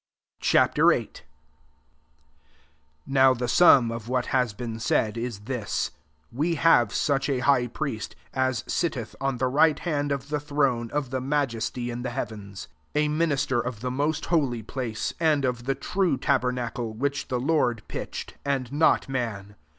[0.39, 0.55] Ch.
[0.55, 1.05] VUI.
[1.05, 1.07] 1
[3.05, 5.91] NOW the sum of what has been said ia this:
[6.31, 10.89] We have such a high priest, as sitteth on the right hand of the throne
[10.89, 15.65] of the Majesty in the heavens;£ a minister of the most Holy Place, and of
[15.65, 19.55] the true tabernacle, which the Lord pitched, [andl not man.